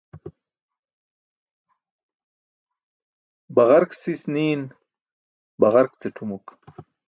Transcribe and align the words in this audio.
Baġark 3.55 3.91
sis 4.01 4.21
niin 4.33 4.61
baġark 5.59 5.91
ce 6.01 6.07
tʰumuk. 6.15 6.45